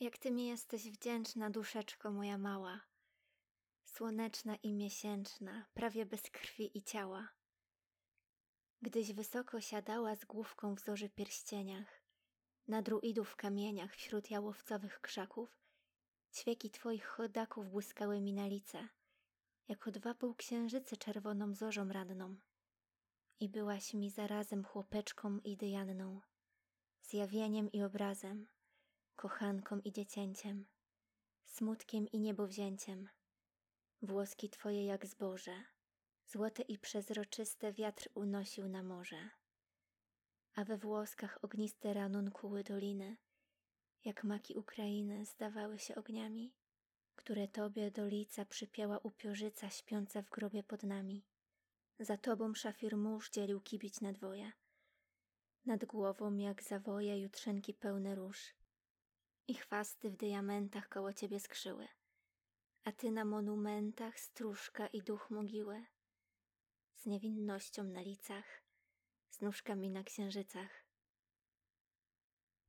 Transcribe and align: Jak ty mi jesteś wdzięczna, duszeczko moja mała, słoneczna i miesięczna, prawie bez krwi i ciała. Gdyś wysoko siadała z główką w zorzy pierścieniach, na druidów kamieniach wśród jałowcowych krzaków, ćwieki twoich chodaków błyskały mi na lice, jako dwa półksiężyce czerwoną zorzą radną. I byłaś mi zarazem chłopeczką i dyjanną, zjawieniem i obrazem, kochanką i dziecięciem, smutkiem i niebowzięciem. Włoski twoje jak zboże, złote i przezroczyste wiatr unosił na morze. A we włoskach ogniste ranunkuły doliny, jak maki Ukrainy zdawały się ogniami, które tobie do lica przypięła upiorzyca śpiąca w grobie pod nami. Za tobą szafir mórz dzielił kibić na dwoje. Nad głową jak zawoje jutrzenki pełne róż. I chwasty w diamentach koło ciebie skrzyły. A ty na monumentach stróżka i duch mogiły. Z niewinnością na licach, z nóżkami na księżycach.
Jak 0.00 0.18
ty 0.18 0.30
mi 0.30 0.46
jesteś 0.46 0.90
wdzięczna, 0.90 1.50
duszeczko 1.50 2.10
moja 2.10 2.38
mała, 2.38 2.80
słoneczna 3.84 4.56
i 4.56 4.72
miesięczna, 4.72 5.66
prawie 5.74 6.06
bez 6.06 6.22
krwi 6.22 6.78
i 6.78 6.82
ciała. 6.82 7.28
Gdyś 8.82 9.12
wysoko 9.12 9.60
siadała 9.60 10.16
z 10.16 10.24
główką 10.24 10.74
w 10.74 10.80
zorzy 10.80 11.08
pierścieniach, 11.08 12.02
na 12.68 12.82
druidów 12.82 13.36
kamieniach 13.36 13.94
wśród 13.94 14.30
jałowcowych 14.30 15.00
krzaków, 15.00 15.58
ćwieki 16.34 16.70
twoich 16.70 17.06
chodaków 17.06 17.70
błyskały 17.70 18.20
mi 18.20 18.32
na 18.32 18.46
lice, 18.46 18.88
jako 19.68 19.90
dwa 19.90 20.14
półksiężyce 20.14 20.96
czerwoną 20.96 21.54
zorzą 21.54 21.88
radną. 21.88 22.36
I 23.40 23.48
byłaś 23.48 23.94
mi 23.94 24.10
zarazem 24.10 24.64
chłopeczką 24.64 25.38
i 25.38 25.56
dyjanną, 25.56 26.20
zjawieniem 27.02 27.72
i 27.72 27.82
obrazem, 27.82 28.46
kochanką 29.16 29.80
i 29.80 29.92
dziecięciem, 29.92 30.66
smutkiem 31.44 32.06
i 32.08 32.20
niebowzięciem. 32.20 33.08
Włoski 34.02 34.50
twoje 34.50 34.86
jak 34.86 35.06
zboże, 35.06 35.64
złote 36.26 36.62
i 36.62 36.78
przezroczyste 36.78 37.72
wiatr 37.72 38.08
unosił 38.14 38.68
na 38.68 38.82
morze. 38.82 39.30
A 40.54 40.64
we 40.64 40.78
włoskach 40.78 41.38
ogniste 41.42 41.94
ranunkuły 41.94 42.64
doliny, 42.64 43.16
jak 44.04 44.24
maki 44.24 44.54
Ukrainy 44.54 45.24
zdawały 45.24 45.78
się 45.78 45.94
ogniami, 45.94 46.54
które 47.14 47.48
tobie 47.48 47.90
do 47.90 48.08
lica 48.08 48.44
przypięła 48.44 48.98
upiorzyca 48.98 49.70
śpiąca 49.70 50.22
w 50.22 50.30
grobie 50.30 50.62
pod 50.62 50.82
nami. 50.82 51.24
Za 51.98 52.16
tobą 52.16 52.54
szafir 52.54 52.96
mórz 52.96 53.30
dzielił 53.30 53.60
kibić 53.60 54.00
na 54.00 54.12
dwoje. 54.12 54.52
Nad 55.66 55.84
głową 55.84 56.36
jak 56.36 56.62
zawoje 56.62 57.20
jutrzenki 57.20 57.74
pełne 57.74 58.14
róż. 58.14 58.54
I 59.48 59.54
chwasty 59.54 60.10
w 60.10 60.16
diamentach 60.16 60.88
koło 60.88 61.12
ciebie 61.12 61.40
skrzyły. 61.40 61.88
A 62.84 62.92
ty 62.92 63.10
na 63.10 63.24
monumentach 63.24 64.20
stróżka 64.20 64.86
i 64.86 65.02
duch 65.02 65.30
mogiły. 65.30 65.84
Z 66.94 67.06
niewinnością 67.06 67.84
na 67.84 68.00
licach, 68.00 68.62
z 69.30 69.40
nóżkami 69.40 69.90
na 69.90 70.02
księżycach. 70.02 70.85